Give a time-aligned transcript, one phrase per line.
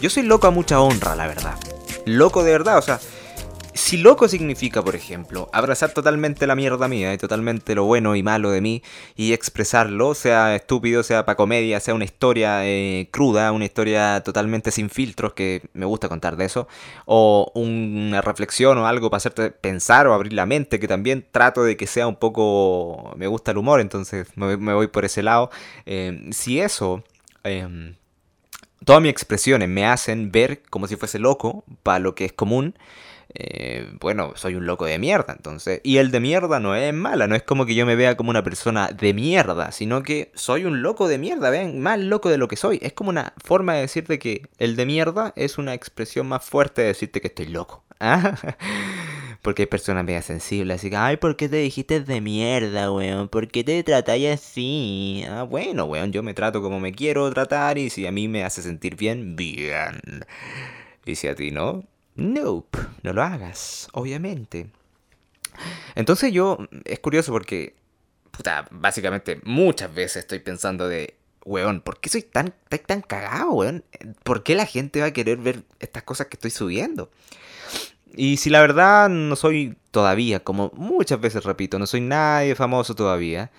[0.00, 1.58] Yo soy loco a mucha honra, la verdad.
[2.06, 2.98] Loco de verdad, o sea,
[3.74, 8.22] si loco significa, por ejemplo, abrazar totalmente la mierda mía y totalmente lo bueno y
[8.22, 8.82] malo de mí
[9.14, 14.70] y expresarlo, sea estúpido, sea para comedia, sea una historia eh, cruda, una historia totalmente
[14.70, 16.66] sin filtros, que me gusta contar de eso,
[17.04, 21.62] o una reflexión o algo para hacerte pensar o abrir la mente, que también trato
[21.62, 23.12] de que sea un poco...
[23.16, 25.50] me gusta el humor, entonces me, voy por ese lado.
[25.84, 27.04] Eh, si eso...
[27.44, 27.94] Em,
[28.84, 32.74] todas mis expresiones me hacen ver como si fuese loco, para lo que es común,
[33.32, 35.80] eh, bueno, soy un loco de mierda, entonces.
[35.84, 38.30] Y el de mierda no es mala, no es como que yo me vea como
[38.30, 42.38] una persona de mierda, sino que soy un loco de mierda, vean, más loco de
[42.38, 42.80] lo que soy.
[42.82, 46.82] Es como una forma de decirte que el de mierda es una expresión más fuerte
[46.82, 47.84] de decirte que estoy loco.
[48.00, 48.34] ¿ah?
[49.42, 53.28] Porque hay personas media sensibles, así que, ay, ¿por qué te dijiste de mierda, weón?
[53.28, 55.24] ¿Por qué te tratáis así?
[55.28, 58.44] Ah, bueno, weón, yo me trato como me quiero tratar y si a mí me
[58.44, 60.00] hace sentir bien, bien.
[61.06, 61.84] Y si a ti no,
[62.16, 64.70] Nope, no lo hagas, obviamente.
[65.94, 67.74] Entonces yo, es curioso porque,
[68.30, 71.14] puta, básicamente muchas veces estoy pensando de,
[71.44, 73.84] weón, ¿por qué soy tan, tan, tan cagado, weón?
[74.22, 77.10] ¿Por qué la gente va a querer ver estas cosas que estoy subiendo?
[78.16, 82.94] Y si la verdad no soy todavía, como muchas veces repito, no soy nadie famoso
[82.94, 83.50] todavía,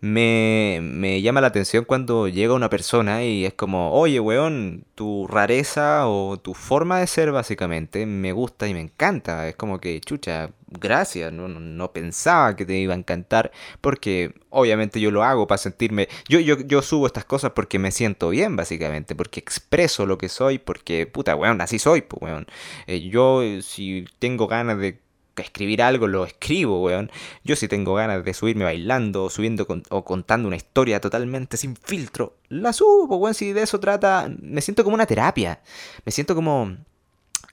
[0.00, 5.26] me, me, llama la atención cuando llega una persona y es como, oye, weón, tu
[5.26, 9.48] rareza o tu forma de ser básicamente me gusta y me encanta.
[9.48, 15.00] Es como que, chucha, gracias, no, no pensaba que te iba a encantar porque obviamente
[15.00, 18.56] yo lo hago para sentirme, yo, yo, yo subo estas cosas porque me siento bien
[18.56, 22.46] básicamente, porque expreso lo que soy, porque, puta, weón, así soy, pues, weón.
[22.86, 25.00] Eh, yo si tengo ganas de
[25.36, 27.10] escribir algo, lo escribo, weón.
[27.44, 31.76] Yo si tengo ganas de subirme bailando, o subiendo o contando una historia totalmente sin
[31.76, 33.34] filtro, la subo, weón.
[33.34, 35.60] Si de eso trata, me siento como una terapia.
[36.04, 36.76] Me siento como...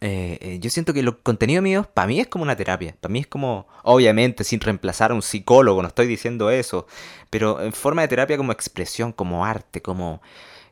[0.02, 2.96] Eh, eh, yo siento que los contenidos míos, para mí es como una terapia.
[3.00, 6.88] Para mí es como, obviamente, sin reemplazar a un psicólogo, no estoy diciendo eso.
[7.30, 10.22] Pero en forma de terapia como expresión, como arte, como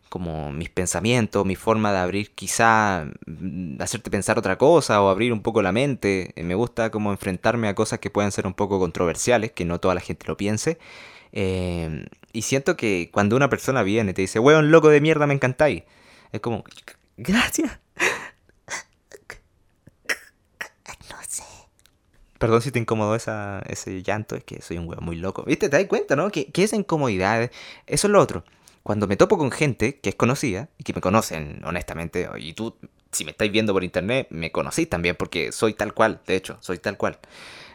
[0.09, 5.34] como mis pensamientos, mi forma de abrir quizá, mm, hacerte pensar otra cosa o abrir
[5.34, 6.31] un poco la mente.
[6.38, 9.79] Eh, me gusta como enfrentarme a cosas que puedan ser un poco controversiales, que no
[9.81, 10.78] toda la gente lo piense.
[11.34, 15.28] Eh, y siento que cuando una persona viene y te dice, weón, loco de mierda,
[15.28, 15.84] me encantáis.
[16.31, 16.63] Es como,
[17.18, 17.79] gracias.
[21.09, 21.44] No sé.
[22.38, 25.44] Perdón si te incomodó esa, ese llanto, es que soy un weón muy loco.
[25.46, 25.69] ¿Viste?
[25.69, 26.29] ¿Te das cuenta, no?
[26.29, 27.50] Que, que esa incomodidad,
[27.88, 28.44] eso es lo otro
[28.85, 32.75] cuando me topo con gente que es conocida y que me conocen, honestamente, y tú,
[33.12, 36.59] si me estáis viendo por internet, me conocís también, porque soy tal cual, de hecho,
[36.62, 37.18] soy tal cual.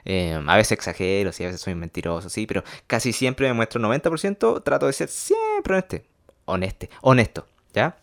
[0.05, 3.81] Eh, a veces exagero, sí, a veces soy mentiroso, sí, pero casi siempre me muestro
[3.81, 5.97] 90%, trato de ser siempre honesto,
[6.45, 7.97] honesto, honesto, ¿ya?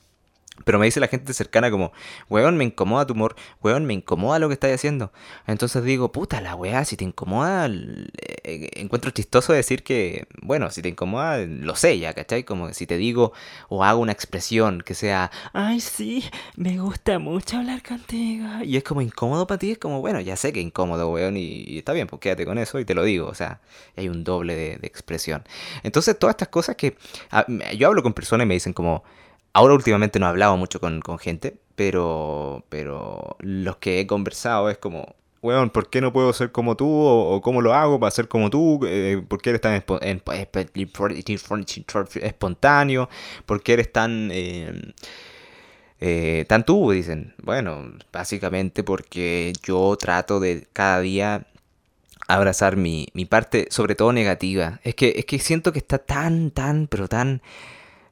[0.66, 1.92] Pero me dice la gente cercana como,
[2.30, 5.12] weón, me incomoda tu humor, weón, me incomoda lo que estás haciendo.
[5.46, 10.82] Entonces digo, puta la weá, si te incomoda, eh, encuentro chistoso decir que, bueno, si
[10.82, 12.44] te incomoda, lo sé ya, ¿cachai?
[12.44, 13.34] Como si te digo
[13.70, 16.24] o hago una expresión que sea, ay, sí,
[16.56, 18.48] me gusta mucho hablar contigo.
[18.64, 21.78] Y es como incómodo para ti, es como, bueno, ya sé que incómodo, weón, y,
[21.78, 23.62] está bien, pues quédate con eso y te lo digo, o sea,
[23.96, 25.44] hay un doble de, de expresión.
[25.84, 26.98] Entonces, todas estas cosas que
[27.32, 29.04] ah, yo hablo con personas y me dicen como,
[29.58, 34.78] Ahora últimamente no he hablado mucho con, gente, pero, pero los que he conversado es
[34.78, 36.88] como, weón, ¿por qué no puedo ser como tú?
[36.88, 38.80] ¿O, cómo lo hago para ser como tú?
[38.86, 39.74] Eh, ¿Por qué eres tan
[42.22, 43.10] espontáneo?
[43.48, 44.30] ¿Por qué eres tan...
[44.32, 44.94] Eh,
[46.02, 46.92] eh, tan tú?
[46.92, 47.34] Dicen.
[47.42, 51.48] Bueno, básicamente porque yo trato de cada día
[52.28, 54.80] abrazar mi, mi parte, sobre todo negativa.
[54.84, 57.42] Es que, es que siento que está tan, tan, pero tan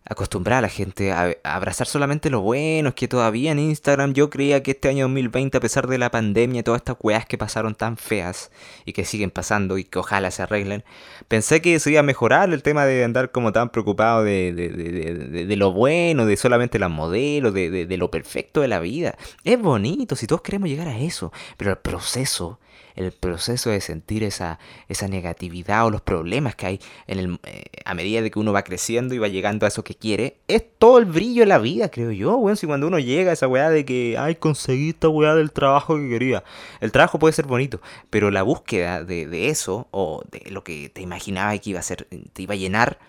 [0.08, 2.90] acostumbrar a la gente a, abrazar solamente lo bueno.
[2.90, 6.12] Es que todavía en Instagram yo creía que este año 2020, a pesar de la
[6.12, 8.52] pandemia y todas estas weas que pasaron tan feas
[8.86, 10.84] y que siguen pasando y que ojalá se arreglen,
[11.28, 14.70] pensé que eso iba a mejorar el tema de andar como tan preocupado de, de,
[14.70, 19.18] de, de lo bueno, de solamente las modelos, de, lo perfecto de la vida.
[19.44, 22.60] Es bonito si todos queremos llegar a eso, pero el proceso
[22.96, 24.58] el proceso de sentir esa,
[24.88, 28.54] esa negatividad o los problemas que hay en el, eh, a medida de que uno
[28.54, 31.58] va creciendo y va llegando a eso que quiere, es todo el brillo de la
[31.58, 34.90] vida, creo yo, bueno, si cuando uno llega a esa weá de que, ay, conseguí
[34.90, 36.44] esta weá del trabajo que quería,
[36.82, 40.90] el trabajo puede ser bonito, pero la búsqueda de, de eso o de lo que
[40.90, 43.00] te imaginaba que iba a ser, te iba a llenar,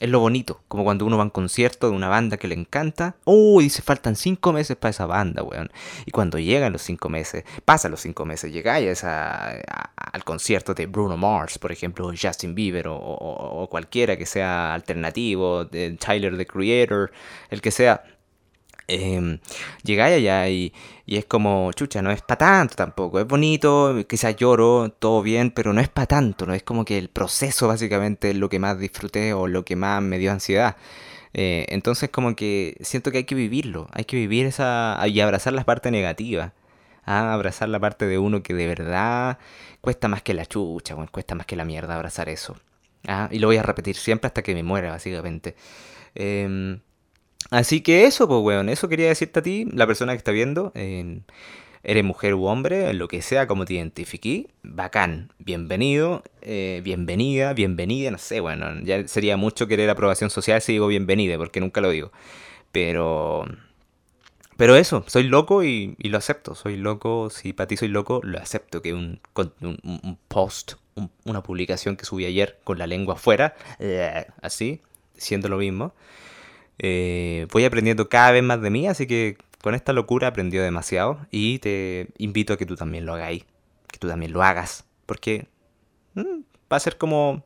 [0.00, 2.54] es lo bonito, como cuando uno va a un concierto de una banda que le
[2.54, 3.16] encanta.
[3.24, 5.70] Uy, dice, faltan cinco meses para esa banda, weón.
[6.06, 10.86] Y cuando llegan los cinco meses, pasan los cinco meses, llegáis a, al concierto de
[10.86, 17.10] Bruno Mars, por ejemplo, Justin Bieber o, cualquiera que sea alternativo, de Tyler the Creator,
[17.50, 18.02] el que sea.
[18.88, 19.38] Eh,
[19.82, 20.72] llegáis allá y,
[21.06, 23.20] es como, chucha, no es para tanto tampoco.
[23.20, 26.46] Es bonito, quizás lloro, todo bien, pero no es para tanto.
[26.46, 29.76] No es como que el proceso básicamente es lo que más disfruté o lo que
[29.76, 30.76] más me dio ansiedad.
[31.34, 35.52] Eh, entonces como que siento que hay que vivirlo, hay que vivir esa y abrazar
[35.52, 36.54] la parte negativa.
[37.04, 37.34] ¿ah?
[37.34, 39.38] Abrazar la parte de uno que de verdad
[39.80, 42.56] cuesta más que la chucha, bueno, cuesta más que la mierda abrazar eso.
[43.06, 43.28] ¿ah?
[43.30, 45.56] Y lo voy a repetir siempre hasta que me muera, básicamente.
[46.14, 46.78] Eh,
[47.50, 50.72] Así que eso, pues, weón, eso quería decirte a ti, la persona que está viendo.
[50.74, 51.20] Eh,
[51.82, 58.10] eres mujer u hombre, lo que sea, como te identifiqué, bacán, bienvenido, eh, bienvenida, bienvenida,
[58.10, 61.90] no sé, bueno, ya sería mucho querer aprobación social si digo bienvenida, porque nunca lo
[61.90, 62.12] digo.
[62.72, 63.46] Pero...
[64.56, 66.56] Pero eso, soy loco y, lo acepto.
[66.56, 68.82] Soy loco, si para ti soy loco, lo acepto.
[68.82, 69.20] Que un
[70.26, 70.72] post,
[71.24, 74.80] una publicación que subí ayer con la lengua afuera, eh, así,
[75.16, 75.94] siendo lo mismo.
[76.78, 81.26] Eh, voy aprendiendo cada vez más de mí, así que con esta locura aprendió demasiado
[81.30, 83.44] y te invito a que tú también lo hagáis,
[83.88, 85.48] que tú también lo hagas, porque
[86.14, 86.40] mm,
[86.72, 87.44] va a ser como...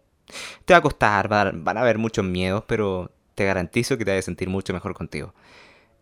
[0.64, 4.20] Te va a costar, van a haber muchos miedos, pero te garantizo que te vas
[4.20, 5.34] a sentir mucho mejor contigo.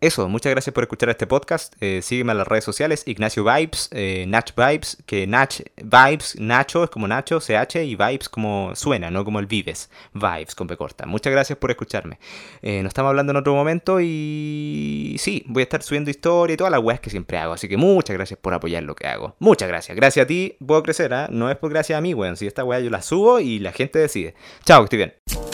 [0.01, 1.75] Eso, muchas gracias por escuchar este podcast.
[1.79, 6.83] Eh, sígueme en las redes sociales, Ignacio Vibes, eh, Nach Vibes, que Nach Vibes, Nacho
[6.83, 9.91] es como Nacho, CH, y Vibes como suena, no como el Vives.
[10.13, 11.05] Vibes con P corta.
[11.05, 12.17] Muchas gracias por escucharme.
[12.63, 16.57] Eh, nos estamos hablando en otro momento y sí, voy a estar subiendo historia y
[16.57, 17.53] todas las weas que siempre hago.
[17.53, 19.35] Así que muchas gracias por apoyar lo que hago.
[19.37, 19.95] Muchas gracias.
[19.95, 21.27] Gracias a ti puedo crecer, ¿ah?
[21.29, 22.37] No es por gracias a mí, weón.
[22.37, 24.33] Si esta wea yo la subo y la gente decide.
[24.65, 25.50] Chao, que estoy bien.